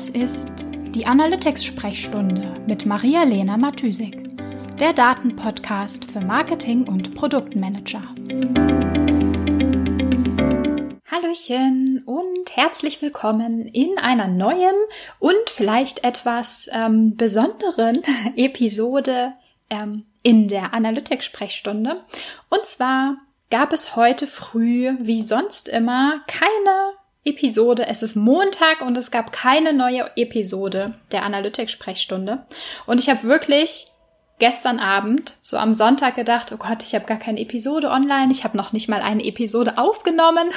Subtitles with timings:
[0.00, 4.16] Das ist die Analytics-Sprechstunde mit Maria-Lena Matysik,
[4.78, 8.00] der Datenpodcast für Marketing und Produktmanager.
[11.04, 14.74] Hallöchen und herzlich willkommen in einer neuen
[15.18, 18.00] und vielleicht etwas ähm, besonderen
[18.36, 19.34] Episode
[19.68, 22.02] ähm, in der Analytics-Sprechstunde.
[22.48, 23.18] Und zwar
[23.50, 27.86] gab es heute früh, wie sonst immer, keine Episode.
[27.86, 32.46] Es ist Montag und es gab keine neue Episode der Analytics-Sprechstunde.
[32.86, 33.88] Und ich habe wirklich
[34.38, 38.42] gestern Abend, so am Sonntag gedacht, oh Gott, ich habe gar keine Episode online, ich
[38.42, 40.48] habe noch nicht mal eine Episode aufgenommen.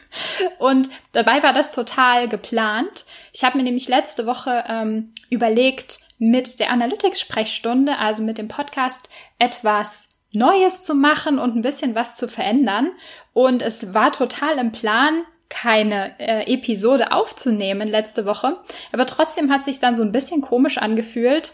[0.58, 3.04] und dabei war das total geplant.
[3.32, 9.08] Ich habe mir nämlich letzte Woche ähm, überlegt, mit der Analytics-Sprechstunde, also mit dem Podcast,
[9.38, 12.90] etwas Neues zu machen und ein bisschen was zu verändern.
[13.32, 15.24] Und es war total im Plan,
[15.54, 18.58] keine äh, Episode aufzunehmen letzte Woche.
[18.92, 21.52] Aber trotzdem hat sich dann so ein bisschen komisch angefühlt,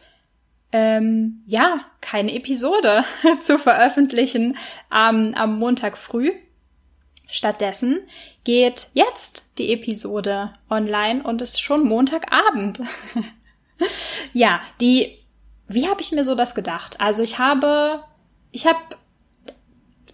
[0.72, 3.04] ähm, ja, keine Episode
[3.40, 4.56] zu veröffentlichen
[4.88, 6.32] am, am Montag früh.
[7.28, 7.98] Stattdessen
[8.42, 12.80] geht jetzt die Episode online und ist schon Montagabend.
[14.32, 15.18] ja, die,
[15.68, 17.00] wie habe ich mir so das gedacht?
[17.00, 18.02] Also ich habe,
[18.50, 18.78] ich habe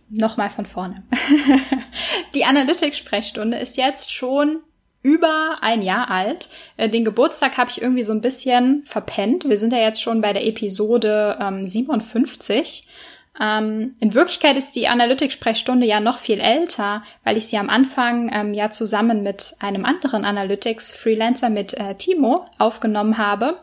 [0.09, 1.05] nochmal von vorne.
[2.35, 4.61] die Analytics-Sprechstunde ist jetzt schon
[5.03, 6.49] über ein Jahr alt.
[6.77, 9.49] Äh, den Geburtstag habe ich irgendwie so ein bisschen verpennt.
[9.49, 12.89] Wir sind ja jetzt schon bei der Episode ähm, 57.
[13.41, 18.31] Ähm, in Wirklichkeit ist die Analytics-Sprechstunde ja noch viel älter, weil ich sie am Anfang
[18.33, 23.59] ähm, ja zusammen mit einem anderen Analytics-Freelancer, mit äh, Timo, aufgenommen habe.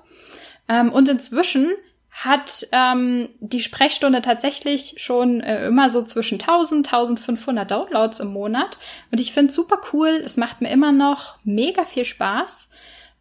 [0.69, 1.73] Ähm, und inzwischen
[2.13, 8.77] hat ähm, die Sprechstunde tatsächlich schon äh, immer so zwischen 1000, 1500 Downloads im Monat.
[9.11, 10.21] Und ich finde es super cool.
[10.23, 12.69] Es macht mir immer noch mega viel Spaß.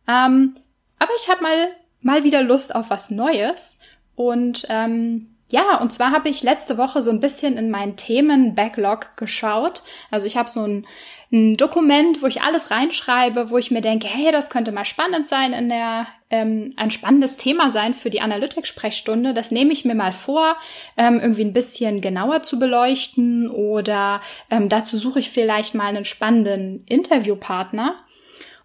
[0.06, 0.54] Ähm,
[0.98, 1.68] aber ich habe mal,
[2.02, 3.78] mal wieder Lust auf was Neues.
[4.14, 9.18] Und ähm, ja, und zwar habe ich letzte Woche so ein bisschen in meinen Themen-Backlog
[9.18, 9.82] geschaut.
[10.10, 10.86] Also ich habe so ein,
[11.30, 15.28] ein, Dokument, wo ich alles reinschreibe, wo ich mir denke, hey, das könnte mal spannend
[15.28, 19.34] sein in der, ähm, ein spannendes Thema sein für die Analytics-Sprechstunde.
[19.34, 20.54] Das nehme ich mir mal vor,
[20.96, 26.06] ähm, irgendwie ein bisschen genauer zu beleuchten oder ähm, dazu suche ich vielleicht mal einen
[26.06, 27.96] spannenden Interviewpartner.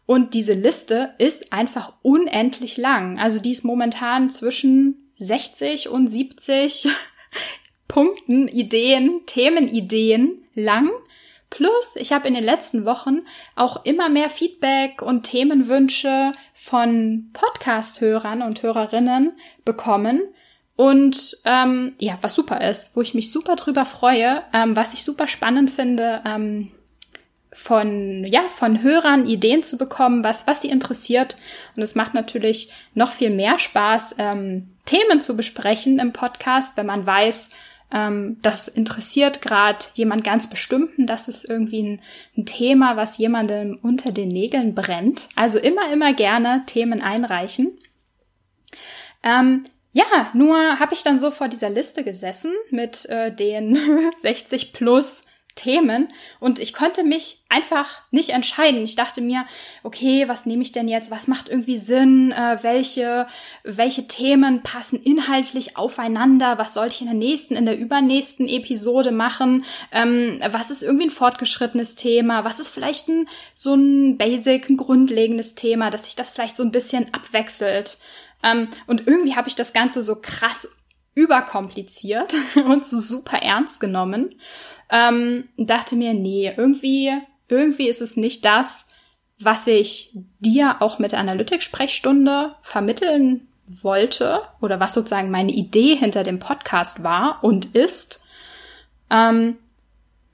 [0.05, 3.19] Und diese Liste ist einfach unendlich lang.
[3.19, 6.88] Also die ist momentan zwischen 60 und 70
[7.88, 10.89] Punkten, Ideen, Themenideen lang.
[11.50, 13.22] Plus, ich habe in den letzten Wochen
[13.55, 19.31] auch immer mehr Feedback und Themenwünsche von Podcast-Hörern und Hörerinnen
[19.63, 20.22] bekommen.
[20.75, 25.03] Und ähm, ja, was super ist, wo ich mich super drüber freue, ähm, was ich
[25.03, 26.72] super spannend finde, ähm,
[27.57, 31.35] von, ja, von Hörern Ideen zu bekommen, was, was sie interessiert.
[31.75, 36.85] Und es macht natürlich noch viel mehr Spaß, ähm, Themen zu besprechen im Podcast, wenn
[36.85, 37.50] man weiß,
[37.91, 42.01] ähm, das interessiert gerade jemand ganz bestimmten, das ist irgendwie ein,
[42.38, 45.28] ein, Thema, was jemandem unter den Nägeln brennt.
[45.35, 47.75] Also immer, immer gerne Themen einreichen.
[49.23, 49.63] Ähm,
[49.94, 53.78] ja, nur habe ich dann so vor dieser Liste gesessen mit äh, den
[54.17, 55.23] 60 plus
[55.57, 56.07] Themen
[56.40, 58.84] und ich konnte mich einfach nicht entscheiden.
[58.84, 59.45] Ich dachte mir,
[59.84, 61.12] okay, was nehme ich denn jetzt?
[61.12, 62.31] Was macht irgendwie Sinn?
[62.31, 63.28] Äh, welche,
[63.63, 66.57] welche Themen passen inhaltlich aufeinander?
[66.57, 69.66] Was soll ich in der nächsten, in der übernächsten Episode machen?
[69.91, 72.46] Ähm, was ist irgendwie ein fortgeschrittenes Thema?
[72.46, 76.63] Was ist vielleicht ein, so ein basic, ein grundlegendes Thema, dass sich das vielleicht so
[76.63, 77.97] ein bisschen abwechselt?
[78.44, 80.76] Ähm, und irgendwie habe ich das Ganze so krass
[81.17, 84.35] überkompliziert und so super ernst genommen.
[84.89, 87.11] Ähm, dachte mir, nee, irgendwie,
[87.50, 88.89] irgendwie ist es nicht das,
[89.39, 96.23] was ich dir auch mit der Analytics-Sprechstunde vermitteln wollte oder was sozusagen meine Idee hinter
[96.23, 98.23] dem Podcast war und ist.
[99.09, 99.57] Ähm,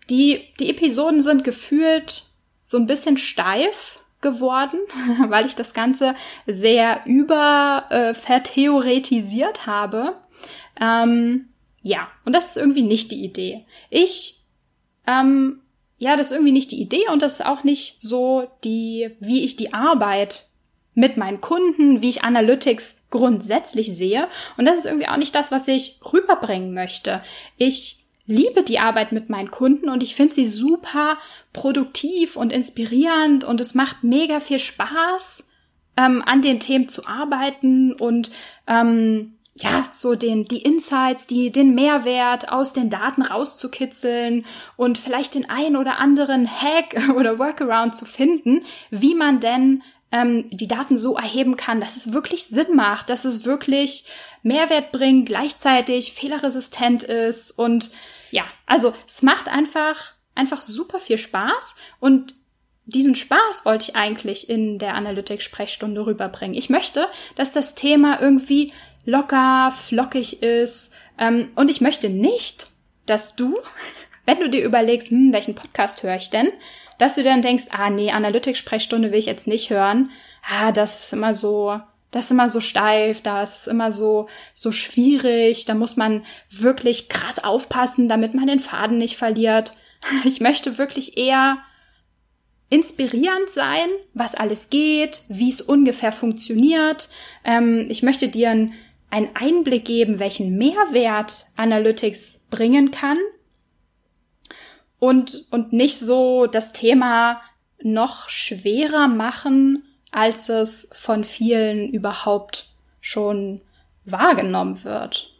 [0.10, 2.26] die, die Episoden sind gefühlt
[2.66, 4.80] so ein bisschen steif geworden,
[5.30, 6.16] weil ich das Ganze
[6.46, 10.18] sehr über äh, vertheoretisiert habe.
[10.80, 11.50] Ähm,
[11.82, 13.66] ja, und das ist irgendwie nicht die Idee.
[13.90, 14.40] Ich
[15.06, 15.64] ähm,
[16.04, 19.44] ja, das ist irgendwie nicht die Idee und das ist auch nicht so die, wie
[19.44, 20.48] ich die Arbeit
[20.96, 24.28] mit meinen Kunden, wie ich Analytics grundsätzlich sehe.
[24.58, 27.24] Und das ist irgendwie auch nicht das, was ich rüberbringen möchte.
[27.58, 31.18] Ich liebe die Arbeit mit meinen Kunden und ich finde sie super
[31.54, 35.52] produktiv und inspirierend und es macht mega viel Spaß,
[35.96, 38.30] ähm, an den Themen zu arbeiten und
[38.68, 44.46] ähm, ja, so den, die Insights, die, den Mehrwert aus den Daten rauszukitzeln
[44.78, 50.50] und vielleicht den ein oder anderen Hack oder Workaround zu finden, wie man denn ähm,
[50.50, 54.06] die Daten so erheben kann, dass es wirklich Sinn macht, dass es wirklich
[54.42, 57.92] Mehrwert bringt, gleichzeitig fehlerresistent ist und
[58.32, 62.36] ja, also es macht einfach einfach super viel Spaß und
[62.86, 66.58] diesen Spaß wollte ich eigentlich in der Analytics-Sprechstunde rüberbringen.
[66.58, 68.74] Ich möchte, dass das Thema irgendwie
[69.06, 70.94] locker, flockig ist.
[71.18, 72.70] Ähm, und ich möchte nicht,
[73.06, 73.58] dass du,
[74.26, 76.50] wenn du dir überlegst, hm, welchen Podcast höre ich denn,
[76.98, 80.12] dass du dann denkst, ah nee, Analytics-Sprechstunde will ich jetzt nicht hören.
[80.50, 81.80] Ah, das ist immer so,
[82.12, 87.10] das ist immer so steif, das ist immer so, so schwierig, da muss man wirklich
[87.10, 89.74] krass aufpassen, damit man den Faden nicht verliert.
[90.26, 91.60] Ich möchte wirklich eher
[92.70, 97.08] inspirierend sein, was alles geht, wie es ungefähr funktioniert.
[97.46, 98.74] Ähm, ich möchte dir einen
[99.14, 103.18] Einblick geben, welchen Mehrwert Analytics bringen kann
[105.00, 107.42] und, und nicht so das Thema
[107.82, 113.62] noch schwerer machen, als es von vielen überhaupt schon
[114.06, 115.34] wahrgenommen wird.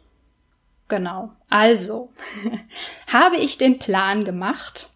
[0.88, 1.32] Genau.
[1.48, 2.12] Also
[3.12, 4.90] habe ich den Plan gemacht,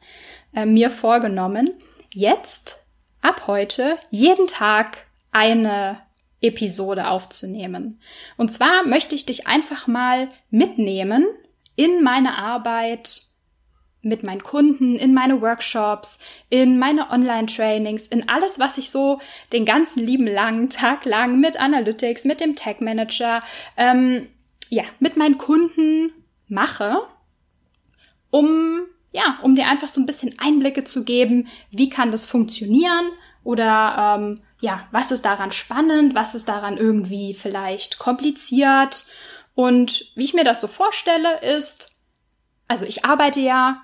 [0.55, 1.71] äh, mir vorgenommen,
[2.13, 2.87] jetzt
[3.23, 6.01] ab heute jeden Tag eine
[6.40, 8.00] Episode aufzunehmen.
[8.37, 11.26] Und zwar möchte ich dich einfach mal mitnehmen
[11.76, 13.23] in meine Arbeit
[14.00, 16.20] mit meinen Kunden, in meine Workshops,
[16.50, 19.20] in meine Online-Trainings, in alles, was ich so
[19.52, 23.40] den ganzen lieben langen Tag lang mit Analytics, mit dem Tag Manager,
[23.76, 24.29] ähm,
[24.69, 26.12] ja, mit meinen Kunden
[26.46, 26.99] mache,
[28.31, 33.11] um ja, um dir einfach so ein bisschen Einblicke zu geben, wie kann das funktionieren
[33.43, 39.07] oder ähm, ja, was ist daran spannend, was ist daran irgendwie vielleicht kompliziert
[39.55, 41.99] und wie ich mir das so vorstelle ist,
[42.67, 43.83] also ich arbeite ja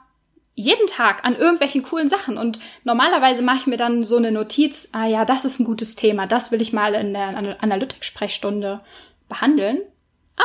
[0.55, 4.89] jeden Tag an irgendwelchen coolen Sachen und normalerweise mache ich mir dann so eine Notiz,
[4.93, 8.79] ah ja, das ist ein gutes Thema, das will ich mal in der Analytics-Sprechstunde
[9.29, 9.81] behandeln.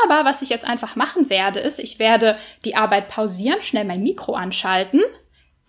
[0.04, 4.04] Aber was ich jetzt einfach machen werde, ist, ich werde die Arbeit pausieren, schnell mein
[4.04, 5.02] Mikro anschalten,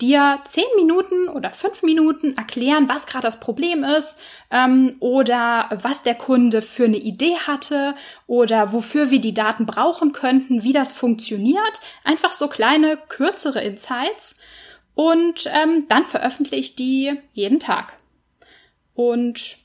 [0.02, 4.20] dir zehn Minuten oder fünf Minuten erklären, was gerade das Problem ist
[4.50, 7.94] ähm, oder was der Kunde für eine Idee hatte
[8.26, 11.80] oder wofür wir die Daten brauchen könnten, wie das funktioniert.
[12.04, 14.40] Einfach so kleine, kürzere Insights
[14.94, 17.94] und ähm, dann veröffentliche ich die jeden Tag.
[18.94, 19.56] Und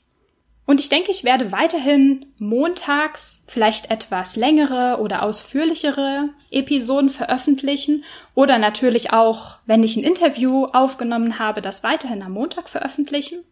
[0.66, 8.04] und ich denke, ich werde weiterhin montags vielleicht etwas längere oder ausführlichere Episoden veröffentlichen
[8.34, 13.44] oder natürlich auch, wenn ich ein Interview aufgenommen habe, das weiterhin am Montag veröffentlichen.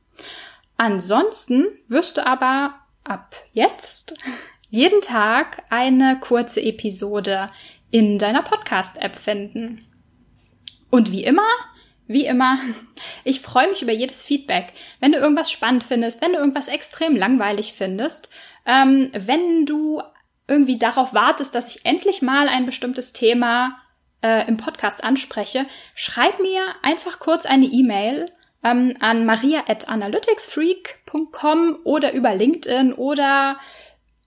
[0.76, 2.74] Ansonsten wirst du aber
[3.04, 4.16] ab jetzt
[4.68, 7.46] jeden Tag eine kurze Episode
[7.92, 9.86] in deiner Podcast-App finden.
[10.90, 11.46] Und wie immer
[12.06, 12.58] wie immer,
[13.24, 14.72] ich freue mich über jedes Feedback.
[15.00, 18.28] Wenn du irgendwas spannend findest, wenn du irgendwas extrem langweilig findest,
[18.66, 20.02] ähm, wenn du
[20.46, 23.76] irgendwie darauf wartest, dass ich endlich mal ein bestimmtes Thema
[24.22, 28.30] äh, im Podcast anspreche, schreib mir einfach kurz eine E-Mail
[28.62, 33.58] ähm, an maria.analyticsfreak.com oder über LinkedIn oder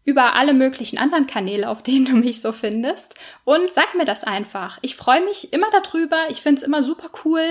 [0.08, 3.16] über alle möglichen anderen Kanäle, auf denen du mich so findest.
[3.44, 4.80] Und sag mir das einfach.
[4.82, 6.18] Ich freue mich immer darüber.
[6.30, 7.44] Ich finde es immer super cool,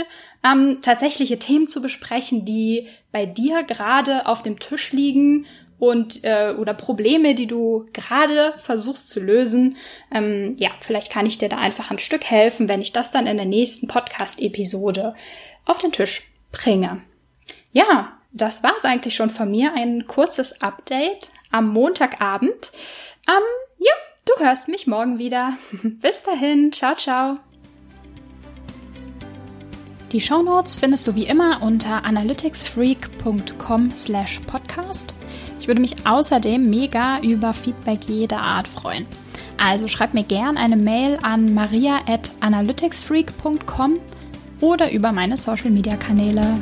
[0.42, 5.44] ähm, tatsächliche Themen zu besprechen, die bei dir gerade auf dem Tisch liegen
[5.78, 9.76] und äh, oder Probleme, die du gerade versuchst zu lösen.
[10.10, 13.26] Ähm, ja, vielleicht kann ich dir da einfach ein Stück helfen, wenn ich das dann
[13.26, 15.14] in der nächsten Podcast-Episode
[15.66, 16.22] auf den Tisch
[16.52, 17.02] bringe.
[17.72, 19.74] Ja, das war's eigentlich schon von mir.
[19.74, 22.72] Ein kurzes Update am Montagabend.
[23.28, 23.42] Ähm,
[23.78, 23.92] ja,
[24.26, 25.54] du hörst mich morgen wieder.
[25.82, 27.36] Bis dahin, ciao, ciao.
[30.12, 35.14] Die Shownotes findest du wie immer unter analyticsfreak.com slash podcast.
[35.58, 39.06] Ich würde mich außerdem mega über Feedback jeder Art freuen.
[39.58, 43.98] Also schreib mir gern eine Mail an maria at analyticsfreak.com
[44.60, 46.60] oder über meine Social Media Kanäle.